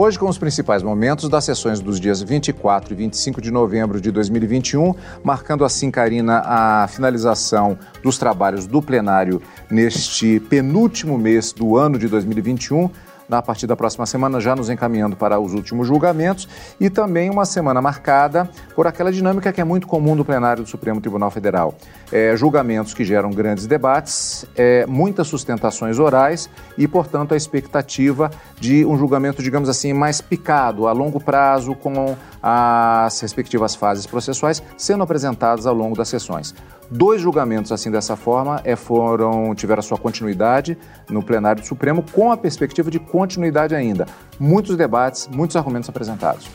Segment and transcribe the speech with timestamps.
[0.00, 4.12] Hoje, com os principais momentos das sessões dos dias 24 e 25 de novembro de
[4.12, 4.94] 2021,
[5.24, 12.06] marcando assim, Karina, a finalização dos trabalhos do plenário neste penúltimo mês do ano de
[12.06, 12.88] 2021
[13.28, 16.48] na partir da próxima semana, já nos encaminhando para os últimos julgamentos,
[16.80, 20.68] e também uma semana marcada por aquela dinâmica que é muito comum do plenário do
[20.68, 21.74] Supremo Tribunal Federal.
[22.10, 28.84] É, julgamentos que geram grandes debates, é, muitas sustentações orais e, portanto, a expectativa de
[28.86, 35.02] um julgamento, digamos assim, mais picado, a longo prazo, com as respectivas fases processuais sendo
[35.02, 36.54] apresentadas ao longo das sessões.
[36.90, 42.32] Dois julgamentos assim dessa forma é, foram tiveram sua continuidade no plenário do Supremo com
[42.32, 44.06] a perspectiva de continuidade ainda.
[44.40, 46.48] Muitos debates, muitos argumentos apresentados.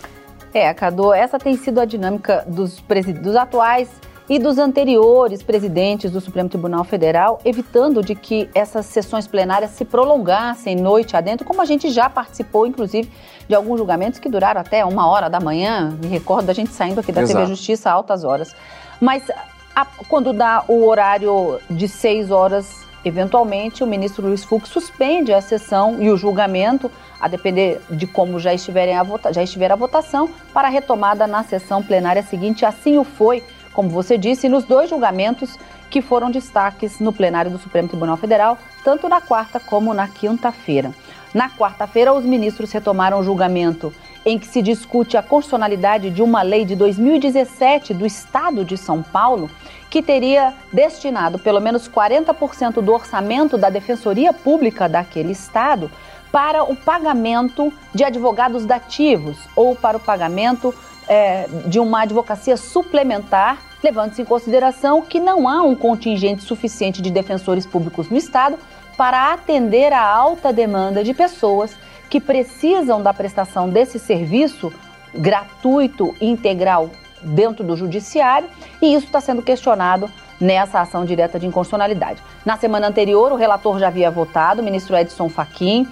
[0.52, 2.84] É, Cadu, essa tem sido a dinâmica dos,
[3.22, 3.90] dos atuais
[4.30, 9.84] e dos anteriores presidentes do Supremo Tribunal Federal, evitando de que essas sessões plenárias se
[9.84, 13.12] prolongassem noite adentro, como a gente já participou, inclusive,
[13.48, 15.98] de alguns julgamentos que duraram até uma hora da manhã.
[16.02, 17.40] Me recordo da gente saindo aqui da Exato.
[17.40, 18.56] TV Justiça a altas horas.
[19.02, 19.30] Mas
[19.76, 25.42] a, quando dá o horário de seis horas, eventualmente, o ministro Luiz Fux suspende a
[25.42, 29.76] sessão e o julgamento, a depender de como já, estiverem a vota, já estiver a
[29.76, 32.66] votação, para a retomada na sessão plenária seguinte.
[32.66, 35.58] Assim o foi, como você disse, nos dois julgamentos
[35.90, 40.92] que foram destaques no plenário do Supremo Tribunal Federal, tanto na quarta como na quinta-feira.
[41.34, 43.94] Na quarta-feira, os ministros retomaram o julgamento
[44.26, 49.02] em que se discute a constitucionalidade de uma lei de 2017 do Estado de São
[49.02, 49.50] Paulo,
[49.90, 55.92] que teria destinado pelo menos 40% do orçamento da Defensoria Pública daquele Estado
[56.32, 60.74] para o pagamento de advogados dativos ou para o pagamento
[61.08, 67.12] é, de uma advocacia suplementar, levando-se em consideração que não há um contingente suficiente de
[67.12, 68.58] defensores públicos no Estado
[68.98, 71.76] para atender a alta demanda de pessoas
[72.14, 74.72] que precisam da prestação desse serviço
[75.16, 76.92] gratuito integral
[77.24, 78.48] dentro do judiciário,
[78.80, 80.08] e isso está sendo questionado
[80.40, 82.22] nessa ação direta de inconstitucionalidade.
[82.46, 85.88] Na semana anterior, o relator já havia votado, o ministro Edson Fachin,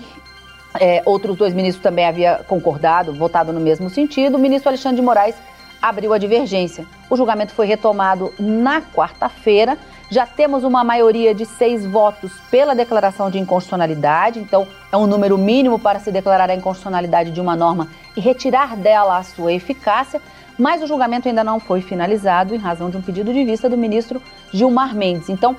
[0.80, 4.36] é, outros dois ministros também haviam concordado, votado no mesmo sentido.
[4.36, 5.36] O ministro Alexandre de Moraes
[5.82, 6.86] abriu a divergência.
[7.10, 9.76] O julgamento foi retomado na quarta-feira.
[10.12, 15.38] Já temos uma maioria de seis votos pela declaração de inconstitucionalidade, então é um número
[15.38, 20.22] mínimo para se declarar a inconstitucionalidade de uma norma e retirar dela a sua eficácia,
[20.60, 23.78] mas o julgamento ainda não foi finalizado em razão de um pedido de vista do
[23.78, 25.30] ministro Gilmar Mendes.
[25.30, 25.56] Então,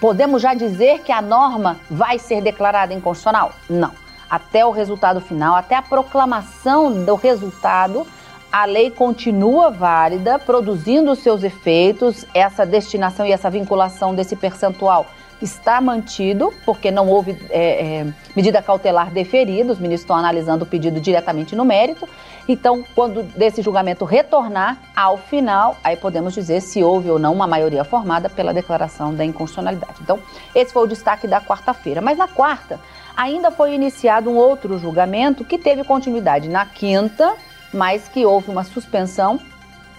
[0.00, 3.52] podemos já dizer que a norma vai ser declarada inconstitucional?
[3.68, 3.92] Não.
[4.28, 8.04] Até o resultado final, até a proclamação do resultado,
[8.52, 15.06] a lei continua válida, produzindo seus efeitos, essa destinação e essa vinculação desse percentual
[15.40, 18.06] está mantido, porque não houve é, é,
[18.36, 22.06] medida cautelar deferida, os ministros estão analisando o pedido diretamente no mérito.
[22.46, 27.46] Então, quando desse julgamento retornar ao final, aí podemos dizer se houve ou não uma
[27.46, 29.94] maioria formada pela declaração da inconstitucionalidade.
[30.02, 30.18] Então,
[30.54, 32.00] esse foi o destaque da quarta-feira.
[32.00, 32.78] Mas na quarta,
[33.16, 37.34] ainda foi iniciado um outro julgamento que teve continuidade na quinta
[37.72, 39.40] mas que houve uma suspensão,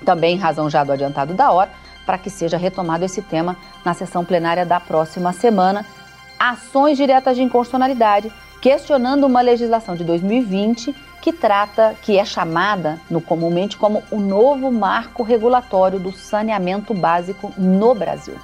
[0.06, 1.72] também em razão já do adiantado da hora,
[2.06, 3.56] para que seja retomado esse tema
[3.86, 5.86] na sessão plenária da próxima semana.
[6.40, 13.22] Ações diretas de inconstitucionalidade, questionando uma legislação de 2020 que trata, que é chamada no
[13.22, 18.36] comumente como o novo marco regulatório do saneamento básico no Brasil.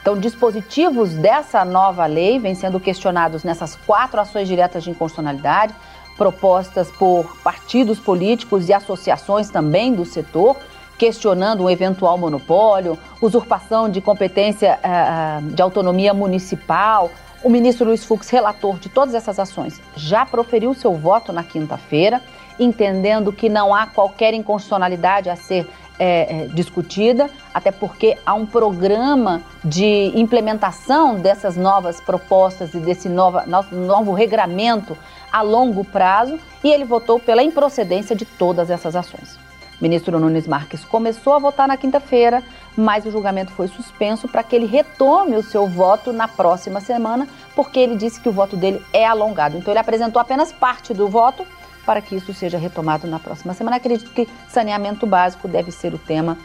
[0.00, 5.74] Então, dispositivos dessa nova lei vêm sendo questionados nessas quatro ações diretas de inconstitucionalidade
[6.20, 10.54] propostas por partidos políticos e associações também do setor,
[10.98, 17.10] questionando um eventual monopólio, usurpação de competência uh, de autonomia municipal.
[17.42, 22.20] O ministro Luiz Fux, relator de todas essas ações, já proferiu seu voto na quinta-feira,
[22.58, 25.66] entendendo que não há qualquer inconstitucionalidade a ser
[26.00, 33.06] é, é, discutida, até porque há um programa de implementação dessas novas propostas e desse
[33.06, 34.96] nova, novo regramento
[35.30, 39.38] a longo prazo e ele votou pela improcedência de todas essas ações.
[39.78, 42.42] Ministro Nunes Marques começou a votar na quinta-feira,
[42.74, 47.28] mas o julgamento foi suspenso para que ele retome o seu voto na próxima semana,
[47.54, 49.56] porque ele disse que o voto dele é alongado.
[49.56, 51.46] Então, ele apresentou apenas parte do voto
[51.90, 53.78] para que isso seja retomado na próxima semana.
[53.78, 56.38] Acredito que saneamento básico deve ser o tema,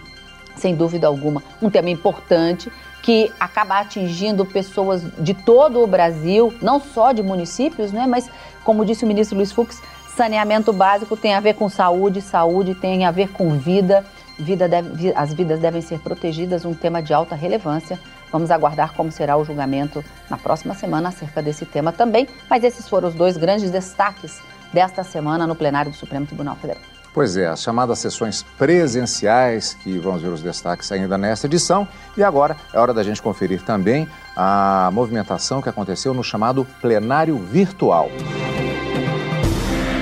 [0.55, 2.71] sem dúvida alguma, um tema importante
[3.03, 8.27] que acaba atingindo pessoas de todo o Brasil, não só de municípios, né, mas
[8.63, 9.83] como disse o ministro Luiz Fux,
[10.15, 14.03] saneamento básico tem a ver com saúde, saúde tem a ver com vida,
[14.39, 17.99] vida deve, as vidas devem ser protegidas, um tema de alta relevância.
[18.31, 22.89] Vamos aguardar como será o julgamento na próxima semana acerca desse tema também, mas esses
[22.89, 24.41] foram os dois grandes destaques
[24.75, 26.83] desta semana no plenário do Supremo Tribunal Federal.
[27.13, 31.87] Pois é, as chamadas sessões presenciais, que vamos ver os destaques ainda nesta edição.
[32.17, 34.05] E agora é hora da gente conferir também
[34.35, 38.09] a movimentação que aconteceu no chamado plenário virtual.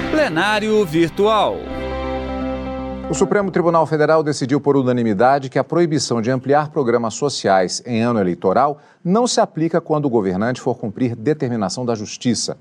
[0.09, 1.57] Plenário virtual.
[3.11, 8.01] O Supremo Tribunal Federal decidiu por unanimidade que a proibição de ampliar programas sociais em
[8.01, 12.57] ano eleitoral não se aplica quando o governante for cumprir determinação da Justiça.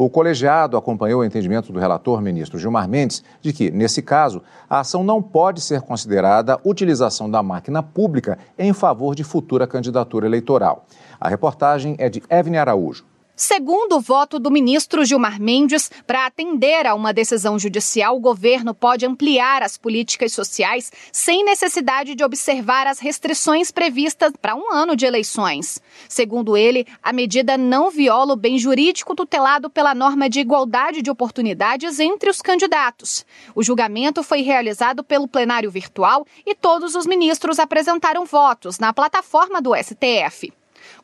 [0.00, 4.40] O colegiado acompanhou o entendimento do relator ministro Gilmar Mendes de que, nesse caso,
[4.70, 10.24] a ação não pode ser considerada utilização da máquina pública em favor de futura candidatura
[10.24, 10.86] eleitoral.
[11.20, 13.04] A reportagem é de Evne Araújo.
[13.40, 18.74] Segundo o voto do ministro Gilmar Mendes, para atender a uma decisão judicial, o governo
[18.74, 24.96] pode ampliar as políticas sociais sem necessidade de observar as restrições previstas para um ano
[24.96, 25.80] de eleições.
[26.08, 31.08] Segundo ele, a medida não viola o bem jurídico tutelado pela norma de igualdade de
[31.08, 33.24] oportunidades entre os candidatos.
[33.54, 39.62] O julgamento foi realizado pelo plenário virtual e todos os ministros apresentaram votos na plataforma
[39.62, 40.52] do STF.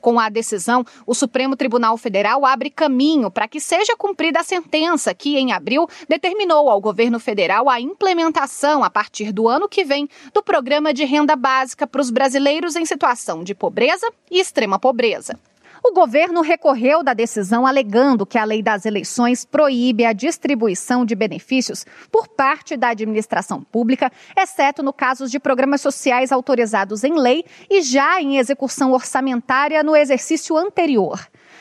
[0.04, 5.14] Com a decisão, o Supremo Tribunal Federal abre caminho para que seja cumprida a sentença
[5.14, 10.06] que, em abril, determinou ao governo federal a implementação, a partir do ano que vem,
[10.34, 15.38] do programa de renda básica para os brasileiros em situação de pobreza e extrema pobreza.
[15.86, 21.14] O governo recorreu da decisão alegando que a lei das eleições proíbe a distribuição de
[21.14, 27.44] benefícios por parte da administração pública, exceto no casos de programas sociais autorizados em lei
[27.69, 31.20] e já em execução orçamentária no exercício anterior.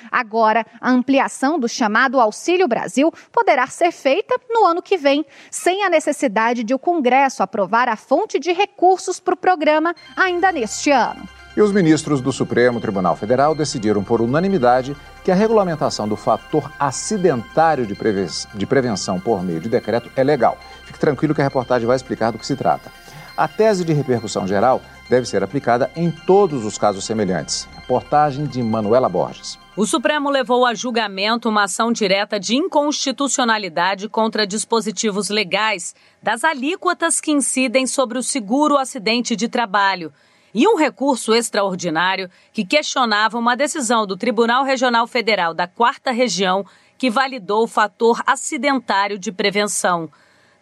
[0.09, 5.83] Agora, a ampliação do chamado Auxílio Brasil poderá ser feita no ano que vem, sem
[5.83, 10.91] a necessidade de o Congresso aprovar a fonte de recursos para o programa ainda neste
[10.91, 11.27] ano.
[11.55, 16.71] E os ministros do Supremo Tribunal Federal decidiram por unanimidade que a regulamentação do fator
[16.79, 20.57] acidentário de, prevenção por meio de decreto é legal.
[20.85, 22.91] Fique tranquilo que a reportagem vai explicar do que se trata.
[23.37, 27.67] A tese de repercussão geral deve ser aplicada em todos os casos semelhantes.
[27.75, 29.59] Reportagem de Manuela Borges.
[29.77, 37.21] O Supremo levou a julgamento uma ação direta de inconstitucionalidade contra dispositivos legais das alíquotas
[37.21, 40.11] que incidem sobre o seguro acidente de trabalho
[40.53, 46.65] e um recurso extraordinário que questionava uma decisão do Tribunal Regional Federal da Quarta Região
[46.97, 50.09] que validou o fator acidentário de prevenção.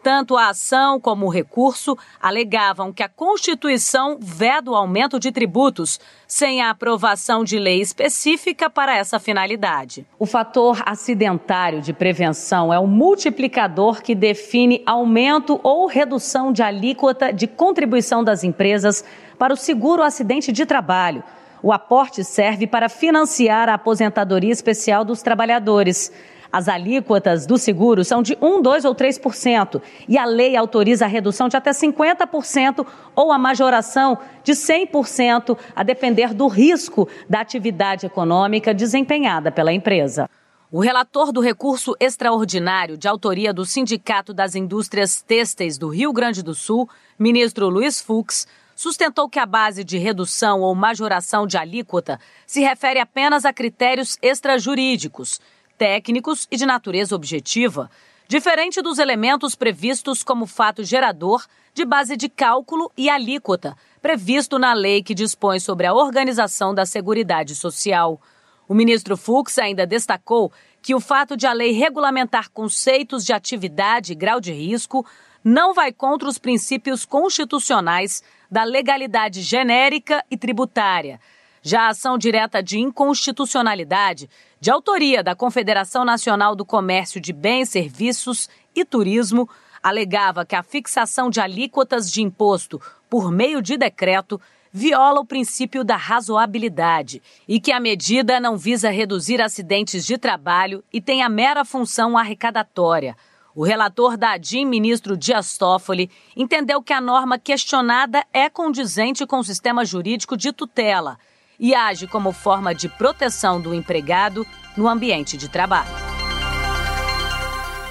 [0.03, 5.99] Tanto a ação como o recurso alegavam que a Constituição veda o aumento de tributos
[6.27, 10.05] sem a aprovação de lei específica para essa finalidade.
[10.17, 17.31] O fator acidentário de prevenção é o multiplicador que define aumento ou redução de alíquota
[17.31, 19.05] de contribuição das empresas
[19.41, 21.23] para o seguro acidente de trabalho.
[21.63, 26.11] O aporte serve para financiar a aposentadoria especial dos trabalhadores.
[26.51, 31.07] As alíquotas do seguro são de 1, 2 ou 3%, e a lei autoriza a
[31.07, 32.85] redução de até 50%
[33.15, 40.29] ou a majoração de 100%, a depender do risco da atividade econômica desempenhada pela empresa.
[40.71, 46.43] O relator do recurso extraordinário de autoria do Sindicato das Indústrias Têxteis do Rio Grande
[46.43, 46.87] do Sul,
[47.17, 48.47] ministro Luiz Fux,
[48.81, 54.17] sustentou que a base de redução ou majoração de alíquota se refere apenas a critérios
[54.23, 55.39] extrajurídicos,
[55.77, 57.91] técnicos e de natureza objetiva,
[58.27, 61.45] diferente dos elementos previstos como fato gerador
[61.75, 66.83] de base de cálculo e alíquota, previsto na lei que dispõe sobre a organização da
[66.83, 68.19] Seguridade Social.
[68.67, 74.13] O ministro Fux ainda destacou que o fato de a lei regulamentar conceitos de atividade
[74.13, 75.05] e grau de risco
[75.43, 81.19] não vai contra os princípios constitucionais da legalidade genérica e tributária.
[81.61, 84.29] Já a ação direta de inconstitucionalidade,
[84.59, 89.47] de autoria da Confederação Nacional do Comércio de Bens, Serviços e Turismo,
[89.81, 94.39] alegava que a fixação de alíquotas de imposto por meio de decreto
[94.71, 100.83] viola o princípio da razoabilidade e que a medida não visa reduzir acidentes de trabalho
[100.91, 103.15] e tem a mera função arrecadatória.
[103.53, 109.39] O relator da ADIM, ministro Dias Toffoli, entendeu que a norma questionada é condizente com
[109.39, 111.17] o sistema jurídico de tutela
[111.59, 115.91] e age como forma de proteção do empregado no ambiente de trabalho.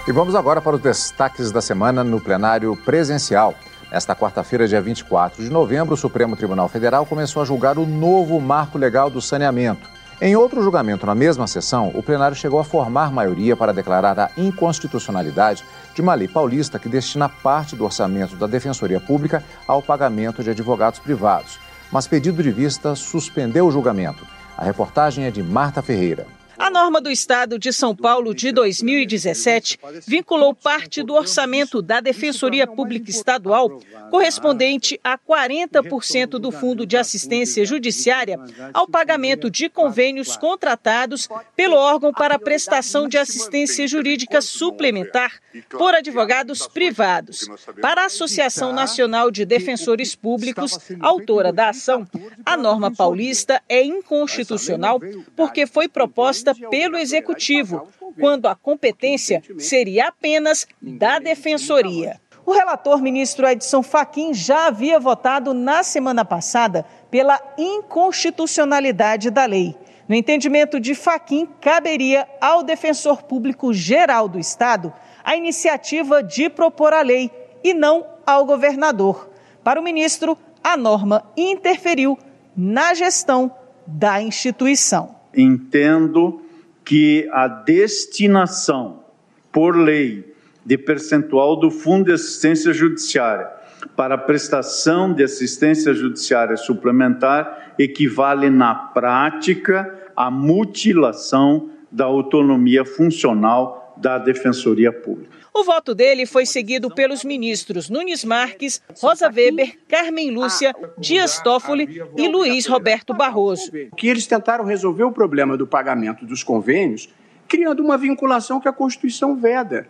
[0.09, 3.55] E vamos agora para os destaques da semana no plenário presencial.
[3.93, 8.40] Nesta quarta-feira, dia 24 de novembro, o Supremo Tribunal Federal começou a julgar o novo
[8.40, 10.00] marco legal do saneamento.
[10.23, 14.31] Em outro julgamento na mesma sessão, o plenário chegou a formar maioria para declarar a
[14.37, 20.45] inconstitucionalidade de uma lei paulista que destina parte do orçamento da Defensoria Pública ao pagamento
[20.45, 21.59] de advogados privados.
[21.91, 24.27] Mas pedido de vista suspendeu o julgamento.
[24.59, 26.27] A reportagem é de Marta Ferreira.
[26.61, 32.67] A norma do Estado de São Paulo de 2017 vinculou parte do orçamento da Defensoria
[32.67, 38.38] Pública Estadual, correspondente a 40% do Fundo de Assistência Judiciária,
[38.75, 45.40] ao pagamento de convênios contratados pelo órgão para prestação de assistência jurídica suplementar
[45.71, 47.49] por advogados privados.
[47.81, 52.07] Para a Associação Nacional de Defensores Públicos, autora da ação,
[52.45, 55.00] a norma paulista é inconstitucional
[55.35, 57.88] porque foi proposta pelo Executivo,
[58.19, 62.21] quando a competência seria apenas da Defensoria.
[62.45, 69.76] O relator ministro Edson Fachin já havia votado na semana passada pela inconstitucionalidade da lei.
[70.09, 74.92] No entendimento de Fachin, caberia ao defensor público geral do Estado
[75.23, 77.30] a iniciativa de propor a lei
[77.62, 79.30] e não ao governador.
[79.62, 82.19] Para o ministro, a norma interferiu
[82.57, 83.54] na gestão
[83.87, 86.43] da instituição entendo
[86.85, 89.05] que a destinação
[89.53, 90.35] por lei
[90.65, 93.49] de percentual do Fundo de Assistência Judiciária
[93.97, 104.19] para prestação de assistência judiciária suplementar equivale na prática à mutilação da autonomia funcional da
[104.19, 105.40] Defensoria Pública.
[105.52, 112.02] O voto dele foi seguido pelos ministros Nunes Marques, Rosa Weber, Carmen Lúcia, Dias Toffoli
[112.16, 113.71] e Luiz Roberto Barroso.
[113.97, 117.09] Que eles tentaram resolver o problema do pagamento dos convênios
[117.50, 119.88] criando uma vinculação que a Constituição veda.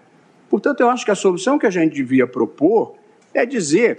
[0.49, 2.97] Portanto, eu acho que a solução que a gente devia propor
[3.35, 3.99] é dizer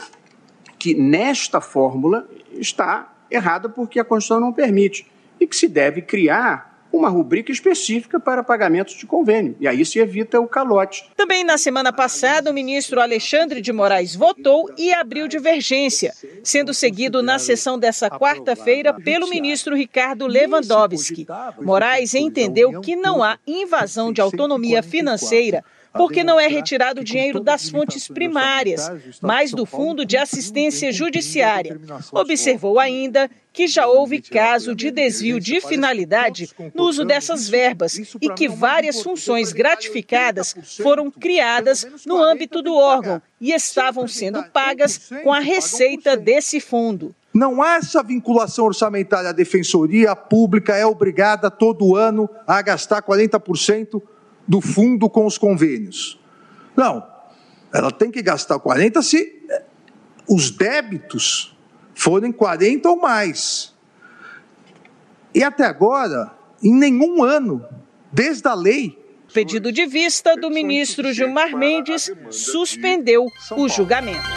[0.80, 5.06] que nesta fórmula está errada porque a Constituição não permite
[5.40, 9.56] e que se deve criar uma rubrica específica para pagamentos de convênio.
[9.60, 11.10] E aí se evita o calote.
[11.16, 17.24] Também na semana passada, o ministro Alexandre de Moraes votou e abriu divergência, sendo seguido
[17.24, 21.26] na sessão dessa quarta-feira pelo ministro Ricardo Lewandowski.
[21.62, 27.70] Moraes entendeu que não há invasão de autonomia financeira porque não é retirado dinheiro das
[27.70, 28.90] fontes primárias,
[29.22, 31.80] mas do Fundo de Assistência Judiciária.
[32.12, 38.30] Observou ainda que já houve caso de desvio de finalidade no uso dessas verbas e
[38.30, 45.34] que várias funções gratificadas foram criadas no âmbito do órgão e estavam sendo pagas com
[45.34, 47.14] a receita desse fundo.
[47.34, 49.30] Não há essa vinculação orçamentária.
[49.30, 54.02] A Defensoria Pública é obrigada todo ano a gastar 40%
[54.48, 56.20] do fundo com os convênios.
[56.76, 57.06] Não,
[57.74, 59.64] ela tem que gastar 40 se eh,
[60.28, 61.58] os débitos
[62.02, 63.76] forem 40 ou mais.
[65.36, 66.32] E até agora,
[66.64, 67.64] em nenhum ano,
[68.12, 69.00] desde a lei.
[69.32, 74.28] Pedido de vista do ministro Gilmar Mendes suspendeu o julgamento.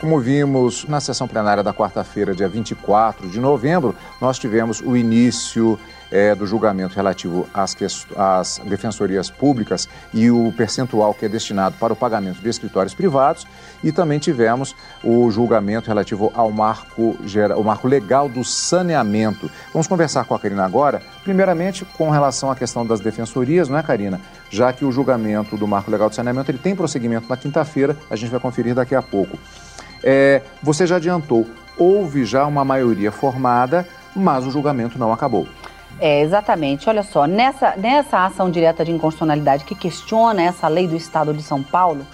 [0.00, 5.78] Como vimos na sessão plenária da quarta-feira, dia 24 de novembro, nós tivemos o início
[6.10, 7.76] é, do julgamento relativo às,
[8.16, 13.46] às defensorias públicas e o percentual que é destinado para o pagamento de escritórios privados.
[13.82, 17.16] E também tivemos o julgamento relativo ao marco,
[17.56, 19.50] o marco legal do saneamento.
[19.72, 23.82] Vamos conversar com a Karina agora, primeiramente com relação à questão das defensorias, não é,
[23.82, 24.20] Karina?
[24.50, 28.16] Já que o julgamento do marco legal do saneamento ele tem prosseguimento na quinta-feira, a
[28.16, 29.38] gente vai conferir daqui a pouco.
[30.02, 31.46] É, você já adiantou,
[31.76, 35.46] houve já uma maioria formada, mas o julgamento não acabou.
[35.98, 36.88] É, exatamente.
[36.88, 41.42] Olha só, nessa, nessa ação direta de inconstitucionalidade que questiona essa lei do Estado de
[41.42, 42.06] São Paulo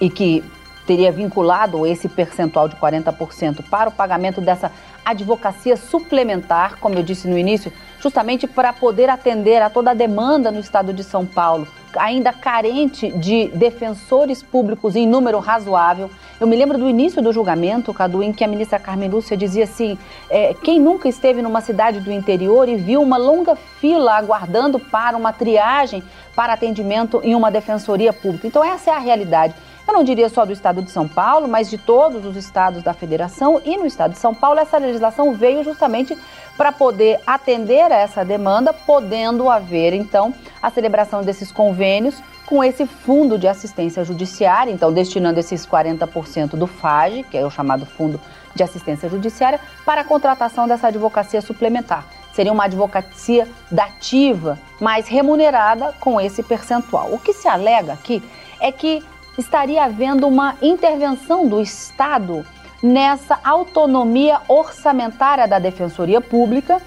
[0.00, 0.44] e que
[0.86, 4.72] teria vinculado esse percentual de 40% para o pagamento dessa
[5.04, 10.50] advocacia suplementar, como eu disse no início, justamente para poder atender a toda a demanda
[10.50, 16.10] no estado de São Paulo, ainda carente de defensores públicos em número razoável.
[16.40, 19.64] Eu me lembro do início do julgamento, Cadu, em que a ministra Carmen Lúcia dizia
[19.64, 19.98] assim:
[20.30, 25.16] é, quem nunca esteve numa cidade do interior e viu uma longa fila aguardando para
[25.16, 26.02] uma triagem
[26.36, 28.46] para atendimento em uma defensoria pública?
[28.46, 29.54] Então, essa é a realidade
[29.88, 32.92] eu não diria só do estado de São Paulo, mas de todos os estados da
[32.92, 33.60] federação.
[33.64, 36.16] E no estado de São Paulo, essa legislação veio justamente
[36.58, 42.86] para poder atender a essa demanda, podendo haver, então, a celebração desses convênios com esse
[42.86, 48.20] fundo de assistência judiciária, então destinando esses 40% do FAGE, que é o chamado Fundo
[48.54, 52.06] de Assistência Judiciária, para a contratação dessa advocacia suplementar.
[52.32, 57.12] Seria uma advocacia dativa, mas remunerada com esse percentual.
[57.12, 58.22] O que se alega aqui
[58.60, 59.04] é que
[59.38, 62.44] estaria havendo uma intervenção do Estado
[62.82, 66.82] nessa autonomia orçamentária da Defensoria Pública.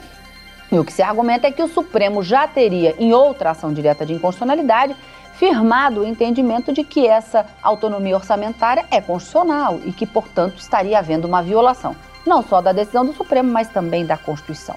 [0.72, 4.05] E o que se argumenta é que o Supremo já teria, em outra ação direta
[4.05, 4.96] de inconstitucionalidade,
[5.34, 11.27] firmado o entendimento de que essa autonomia orçamentária é constitucional e que, portanto, estaria havendo
[11.27, 14.75] uma violação, não só da decisão do Supremo, mas também da Constituição.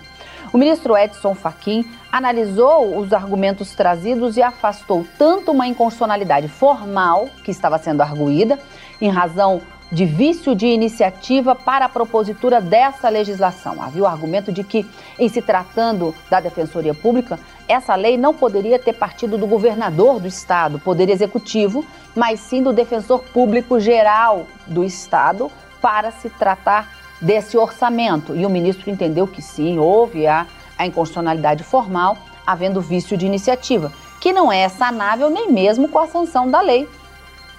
[0.55, 7.51] O ministro Edson Fachin analisou os argumentos trazidos e afastou tanto uma inconstitucionalidade formal que
[7.51, 8.57] estava sendo arguída,
[9.01, 13.83] em razão de vício de iniciativa para a propositura dessa legislação.
[13.83, 14.87] Havia o argumento de que,
[15.19, 20.29] em se tratando da Defensoria Pública, essa lei não poderia ter partido do governador do
[20.29, 21.85] Estado, Poder Executivo,
[22.15, 25.51] mas sim do Defensor Público Geral do Estado,
[25.83, 28.37] para se tratar desse orçamento.
[28.37, 30.47] E o ministro entendeu que sim, houve a,
[30.79, 33.91] a inconstitucionalidade formal, havendo vício de iniciativa,
[34.21, 36.87] que não é sanável nem mesmo com a sanção da lei.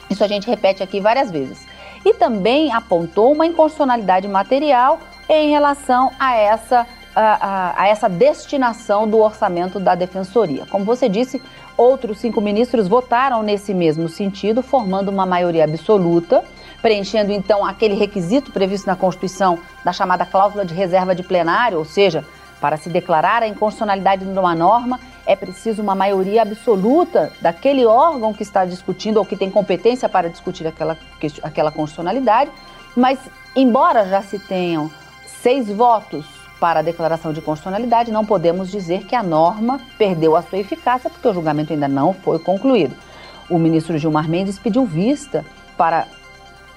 [0.09, 1.65] Isso a gente repete aqui várias vezes.
[2.05, 9.07] E também apontou uma inconstitucionalidade material em relação a essa, a, a, a essa destinação
[9.07, 10.67] do orçamento da Defensoria.
[10.69, 11.41] Como você disse,
[11.75, 16.43] outros cinco ministros votaram nesse mesmo sentido, formando uma maioria absoluta
[16.85, 21.83] preenchendo então aquele requisito previsto na Constituição da chamada cláusula de reserva de plenário, ou
[21.83, 22.23] seja,
[22.61, 28.35] para se declarar a inconstitucionalidade de uma norma, é preciso uma maioria absoluta daquele órgão
[28.35, 30.95] que está discutindo ou que tem competência para discutir aquela,
[31.41, 32.51] aquela constitucionalidade.
[32.95, 33.17] Mas,
[33.55, 34.91] embora já se tenham
[35.41, 36.23] seis votos
[36.59, 41.09] para a declaração de constitucionalidade, não podemos dizer que a norma perdeu a sua eficácia,
[41.09, 42.95] porque o julgamento ainda não foi concluído.
[43.49, 45.43] O ministro Gilmar Mendes pediu vista
[45.75, 46.05] para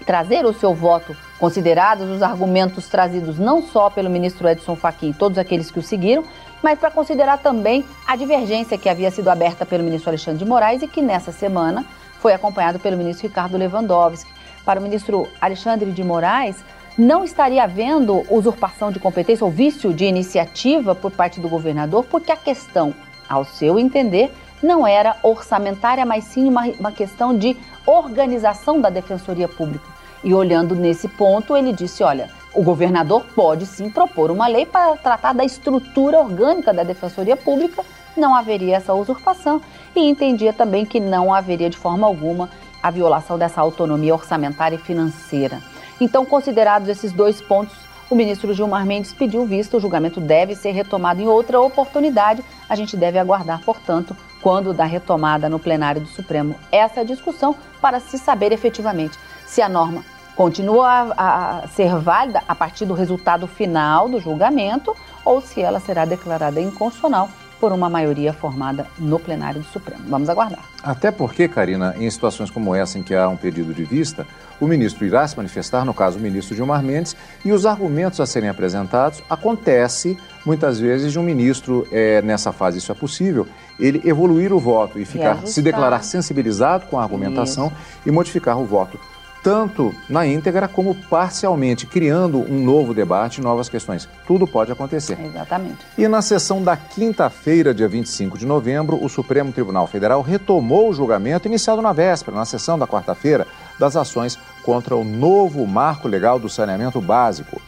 [0.08, 5.12] trazer o seu voto, considerados os argumentos trazidos não só pelo ministro Edson Fachin e
[5.12, 6.24] todos aqueles que o seguiram,
[6.62, 10.80] mas para considerar também a divergência que havia sido aberta pelo ministro Alexandre de Moraes
[10.80, 11.84] e que nessa semana
[12.20, 14.32] foi acompanhado pelo ministro Ricardo Lewandowski.
[14.64, 16.56] Para o ministro Alexandre de Moraes,
[16.96, 22.32] não estaria havendo usurpação de competência ou vício de iniciativa por parte do governador, porque
[22.32, 22.94] a questão,
[23.28, 29.46] ao seu entender, não era orçamentária, mas sim uma, uma questão de organização da Defensoria
[29.46, 29.97] Pública.
[30.22, 34.96] E olhando nesse ponto, ele disse: olha, o governador pode sim propor uma lei para
[34.96, 37.84] tratar da estrutura orgânica da Defensoria Pública,
[38.16, 39.60] não haveria essa usurpação.
[39.94, 42.50] E entendia também que não haveria de forma alguma
[42.82, 45.60] a violação dessa autonomia orçamentária e financeira.
[46.00, 47.76] Então, considerados esses dois pontos,
[48.10, 52.42] o ministro Gilmar Mendes pediu visto, o julgamento deve ser retomado em outra oportunidade.
[52.68, 58.00] A gente deve aguardar, portanto, quando da retomada no plenário do Supremo essa discussão para
[58.00, 60.04] se saber efetivamente se a norma
[60.36, 65.80] continua a, a, ser válida a partir do resultado final do julgamento ou se ela
[65.80, 70.04] será declarada inconstitucional por uma maioria formada no plenário do Supremo.
[70.06, 70.60] Vamos aguardar.
[70.80, 74.24] Até porque, Karina, em situações como essa em que há um pedido de vista,
[74.60, 78.26] o ministro irá se manifestar, no caso o ministro Gilmar Mendes, e os argumentos a
[78.26, 83.44] serem apresentados acontece muitas vezes de um ministro, é, nessa fase isso é possível,
[83.78, 87.76] ele evoluir o voto e ficar, e se declarar sensibilizado com a argumentação isso.
[88.06, 89.00] e modificar o voto
[89.42, 94.08] tanto na íntegra como parcialmente, criando um novo debate, novas questões.
[94.26, 95.18] Tudo pode acontecer.
[95.20, 95.78] Exatamente.
[95.96, 100.92] E na sessão da quinta-feira, dia 25 de novembro, o Supremo Tribunal Federal retomou o
[100.92, 103.46] julgamento iniciado na véspera, na sessão da quarta-feira,
[103.78, 107.60] das ações contra o novo marco legal do saneamento básico.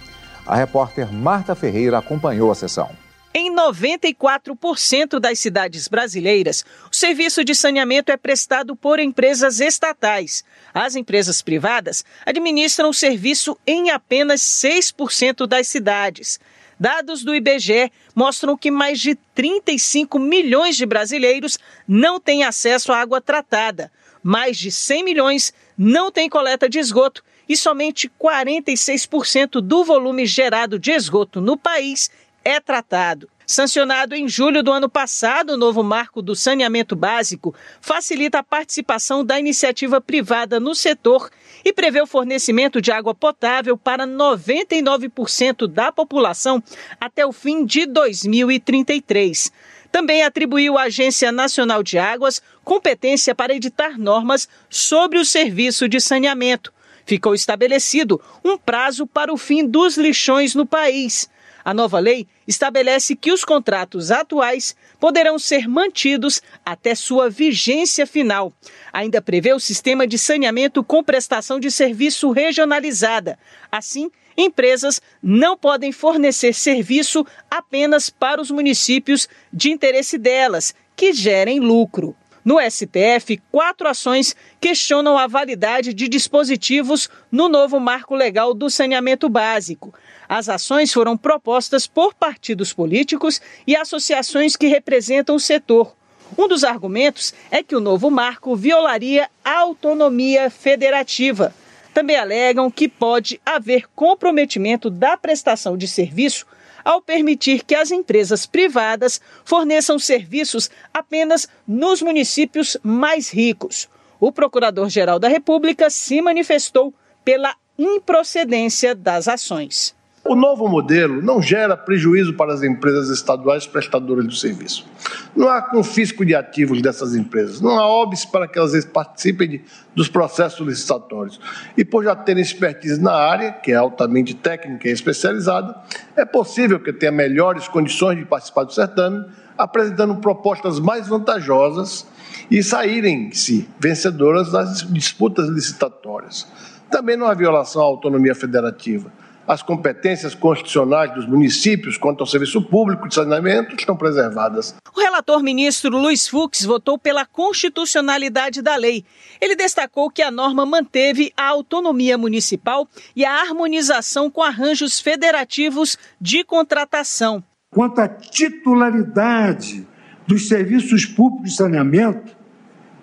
[0.46, 2.90] A repórter Marta Ferreira acompanhou a sessão.
[3.32, 10.42] Em 94% das cidades brasileiras, o serviço de saneamento é prestado por empresas estatais.
[10.74, 16.40] As empresas privadas administram o serviço em apenas 6% das cidades.
[16.78, 22.98] Dados do IBGE mostram que mais de 35 milhões de brasileiros não têm acesso à
[22.98, 23.92] água tratada.
[24.24, 30.78] Mais de 100 milhões não têm coleta de esgoto e somente 46% do volume gerado
[30.78, 32.10] de esgoto no país
[32.44, 33.28] é tratado.
[33.46, 39.24] Sancionado em julho do ano passado, o novo marco do saneamento básico facilita a participação
[39.24, 41.28] da iniciativa privada no setor
[41.64, 46.62] e prevê o fornecimento de água potável para 99% da população
[47.00, 49.50] até o fim de 2033.
[49.90, 56.00] Também atribuiu à Agência Nacional de Águas competência para editar normas sobre o serviço de
[56.00, 56.72] saneamento.
[57.04, 61.28] Ficou estabelecido um prazo para o fim dos lixões no país.
[61.70, 68.52] A nova lei estabelece que os contratos atuais poderão ser mantidos até sua vigência final.
[68.92, 73.38] Ainda prevê o sistema de saneamento com prestação de serviço regionalizada.
[73.70, 81.60] Assim, empresas não podem fornecer serviço apenas para os municípios de interesse delas, que gerem
[81.60, 82.16] lucro.
[82.44, 89.28] No STF, quatro ações questionam a validade de dispositivos no novo marco legal do saneamento
[89.28, 89.94] básico.
[90.32, 95.92] As ações foram propostas por partidos políticos e associações que representam o setor.
[96.38, 101.52] Um dos argumentos é que o novo marco violaria a autonomia federativa.
[101.92, 106.46] Também alegam que pode haver comprometimento da prestação de serviço
[106.84, 113.88] ao permitir que as empresas privadas forneçam serviços apenas nos municípios mais ricos.
[114.20, 119.98] O Procurador-Geral da República se manifestou pela improcedência das ações.
[120.22, 124.86] O novo modelo não gera prejuízo para as empresas estaduais prestadoras do serviço.
[125.34, 129.64] Não há confisco de ativos dessas empresas, não há óbice para que elas participem de,
[129.94, 131.40] dos processos licitatórios.
[131.74, 135.74] E por já terem expertise na área, que é altamente técnica e especializada,
[136.14, 139.24] é possível que tenha melhores condições de participar do certame,
[139.56, 142.06] apresentando propostas mais vantajosas
[142.50, 146.46] e saírem-se vencedoras das disputas licitatórias.
[146.90, 149.10] Também não há violação à autonomia federativa
[149.50, 154.76] as competências constitucionais dos municípios quanto ao serviço público de saneamento estão preservadas.
[154.94, 159.04] O relator ministro Luiz Fux votou pela constitucionalidade da lei.
[159.40, 165.98] Ele destacou que a norma manteve a autonomia municipal e a harmonização com arranjos federativos
[166.20, 167.42] de contratação.
[167.74, 169.84] Quanto à titularidade
[170.28, 172.36] dos serviços públicos de saneamento,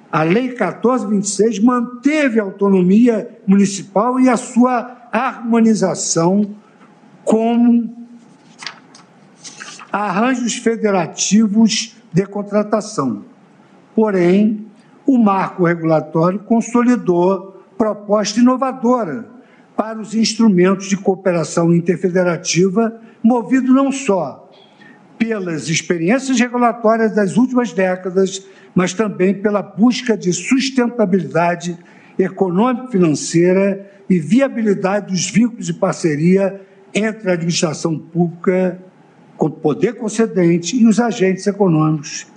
[0.10, 6.56] a Lei 1426 manteve a autonomia municipal e a sua harmonização
[7.24, 7.90] com
[9.92, 13.26] arranjos federativos de contratação.
[13.96, 14.68] Porém,
[15.06, 19.28] o marco regulatório consolidou proposta inovadora
[19.76, 24.50] para os instrumentos de cooperação interfederativa, movido não só
[25.18, 31.78] pelas experiências regulatórias das últimas décadas, mas também pela busca de sustentabilidade
[32.18, 36.62] econômico-financeira e viabilidade dos vínculos de parceria
[36.94, 38.82] entre a administração pública,
[39.36, 42.28] com poder concedente, e os agentes econômicos,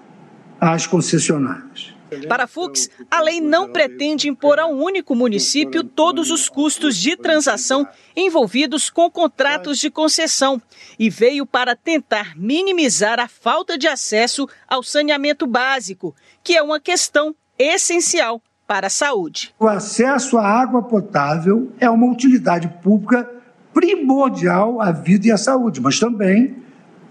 [0.61, 1.95] as concessionárias.
[2.29, 7.17] Para Fux, a lei não pretende impor a um único município todos os custos de
[7.17, 10.61] transação envolvidos com contratos de concessão
[10.99, 16.81] e veio para tentar minimizar a falta de acesso ao saneamento básico, que é uma
[16.81, 19.53] questão essencial para a saúde.
[19.59, 23.29] O acesso à água potável é uma utilidade pública
[23.75, 26.55] primordial à vida e à saúde, mas também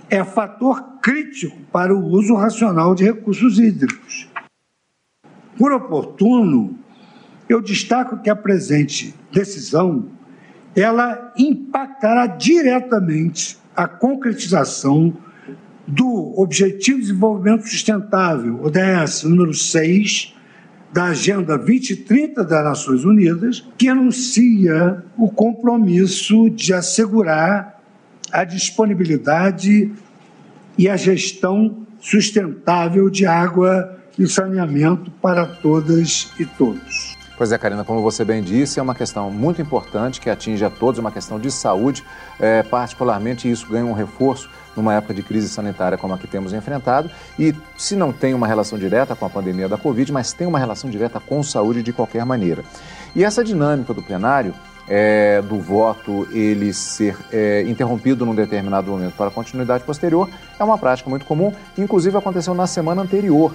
[0.10, 4.30] é fator crítico para o uso racional de recursos hídricos.
[5.58, 6.80] Por oportuno,
[7.50, 10.06] eu destaco que a presente decisão
[10.74, 15.14] ela impactará diretamente a concretização
[15.86, 20.39] do Objetivo de Desenvolvimento Sustentável, ODS número 6,
[20.92, 27.80] da Agenda 2030 das Nações Unidas, que anuncia o compromisso de assegurar
[28.32, 29.92] a disponibilidade
[30.78, 37.19] e a gestão sustentável de água e saneamento para todas e todos.
[37.40, 40.70] Pois é, Karina, como você bem disse, é uma questão muito importante que atinge a
[40.70, 42.04] todos, uma questão de saúde,
[42.38, 46.52] é, particularmente isso ganha um reforço numa época de crise sanitária como a que temos
[46.52, 50.46] enfrentado e se não tem uma relação direta com a pandemia da Covid, mas tem
[50.46, 52.62] uma relação direta com saúde de qualquer maneira.
[53.16, 54.54] E essa dinâmica do plenário
[54.86, 60.28] é, do voto ele ser é, interrompido num determinado momento para continuidade posterior
[60.60, 63.54] é uma prática muito comum, inclusive aconteceu na semana anterior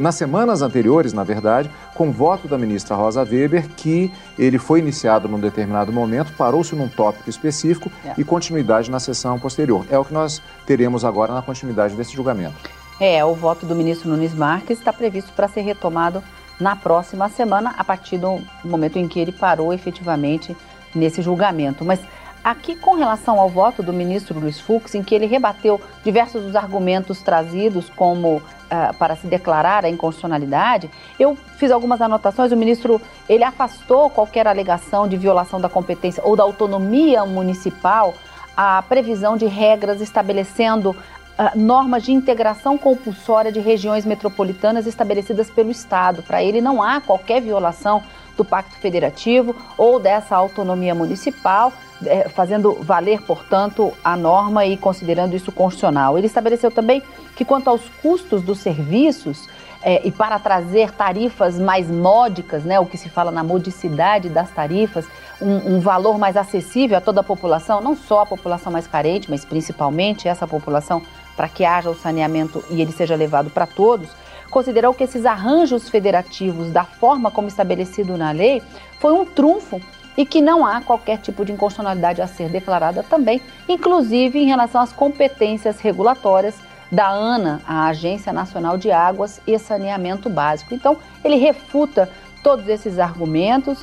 [0.00, 5.28] nas semanas anteriores, na verdade, com voto da ministra Rosa Weber, que ele foi iniciado
[5.28, 8.14] num determinado momento, parou-se num tópico específico é.
[8.16, 9.84] e continuidade na sessão posterior.
[9.90, 12.54] É o que nós teremos agora na continuidade desse julgamento.
[13.00, 16.22] É, o voto do ministro Nunes Marques está previsto para ser retomado
[16.60, 20.56] na próxima semana, a partir do momento em que ele parou efetivamente
[20.94, 21.84] nesse julgamento.
[21.84, 22.00] Mas
[22.44, 26.56] Aqui, com relação ao voto do ministro Luiz Fux, em que ele rebateu diversos dos
[26.56, 28.42] argumentos trazidos como
[28.72, 32.50] uh, para se declarar a inconstitucionalidade, eu fiz algumas anotações.
[32.50, 38.14] O ministro ele afastou qualquer alegação de violação da competência ou da autonomia municipal,
[38.56, 45.70] a previsão de regras estabelecendo uh, normas de integração compulsória de regiões metropolitanas estabelecidas pelo
[45.70, 46.22] Estado.
[46.22, 48.02] Para ele, não há qualquer violação
[48.36, 51.70] do Pacto Federativo ou dessa autonomia municipal
[52.06, 56.18] é, fazendo valer, portanto, a norma e considerando isso constitucional.
[56.18, 57.02] Ele estabeleceu também
[57.36, 59.48] que, quanto aos custos dos serviços,
[59.82, 64.50] é, e para trazer tarifas mais módicas, né, o que se fala na modicidade das
[64.50, 65.06] tarifas,
[65.40, 69.28] um, um, valor mais acessível a toda a população, não só a população mais carente,
[69.28, 71.02] mas principalmente essa população,
[71.36, 74.08] para que haja o saneamento e ele seja levado para todos,
[74.50, 78.62] considerou que esses arranjos federativos, da forma como estabelecido na lei,
[79.00, 79.80] foi um trunfo
[80.16, 84.80] e que não há qualquer tipo de inconstitucionalidade a ser declarada também, inclusive em relação
[84.80, 86.54] às competências regulatórias
[86.92, 90.74] da ANA, a Agência Nacional de Águas e Saneamento Básico.
[90.74, 92.06] Então, ele refuta
[92.42, 93.82] todos esses argumentos,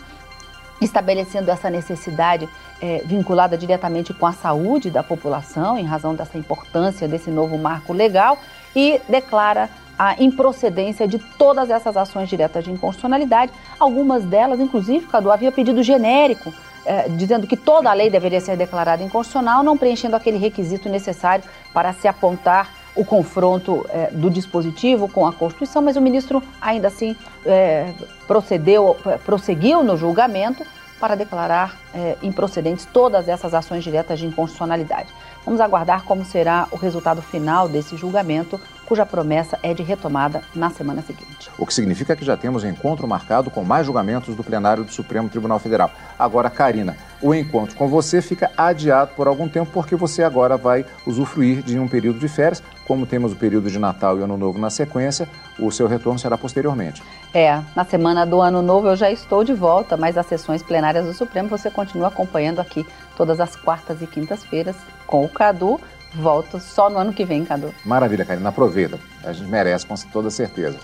[0.79, 2.47] estabelecendo essa necessidade
[2.79, 7.93] é, vinculada diretamente com a saúde da população, em razão dessa importância desse novo marco
[7.93, 8.37] legal,
[8.75, 13.51] e declara a improcedência de todas essas ações diretas de inconstitucionalidade.
[13.79, 16.53] Algumas delas, inclusive, Cadu, havia pedido genérico,
[16.85, 21.43] é, dizendo que toda a lei deveria ser declarada inconstitucional, não preenchendo aquele requisito necessário
[21.73, 26.87] para se apontar o confronto é, do dispositivo com a Constituição, mas o ministro ainda
[26.87, 27.93] assim é,
[28.27, 30.65] procedeu, prosseguiu no julgamento
[30.99, 35.07] para declarar é, improcedentes todas essas ações diretas de inconstitucionalidade.
[35.45, 40.71] Vamos aguardar como será o resultado final desse julgamento, cuja promessa é de retomada na
[40.71, 41.51] semana seguinte.
[41.59, 45.29] O que significa que já temos encontro marcado com mais julgamentos do plenário do Supremo
[45.29, 45.91] Tribunal Federal.
[46.17, 50.83] Agora, Karina, o encontro com você fica adiado por algum tempo porque você agora vai
[51.05, 52.63] usufruir de um período de férias.
[52.87, 56.35] Como temos o período de Natal e Ano Novo na sequência, o seu retorno será
[56.35, 57.03] posteriormente.
[57.31, 61.05] É, na semana do Ano Novo eu já estou de volta, mas as sessões plenárias
[61.05, 62.83] do Supremo você continua acompanhando aqui
[63.15, 64.75] todas as quartas e quintas-feiras
[65.05, 65.79] com o Cadu.
[66.15, 67.73] Volto só no ano que vem, Cadu.
[67.85, 68.49] Maravilha, Karina.
[68.49, 68.99] Aproveita.
[69.23, 70.77] A gente merece, com toda certeza.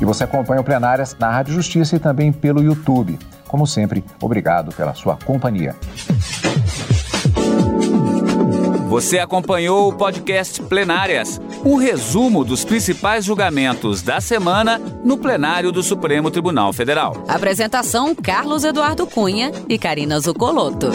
[0.00, 3.18] E você acompanha o Plenárias na Rádio Justiça e também pelo YouTube.
[3.46, 5.76] Como sempre, obrigado pela sua companhia.
[8.88, 15.82] Você acompanhou o podcast Plenárias, um resumo dos principais julgamentos da semana no plenário do
[15.82, 17.24] Supremo Tribunal Federal.
[17.28, 20.90] Apresentação: Carlos Eduardo Cunha e Karina Zucolotto.